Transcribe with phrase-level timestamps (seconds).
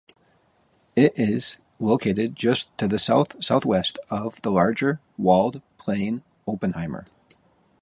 [0.95, 7.05] It is located just to the south-southwest of the larger walled plain Oppenheimer.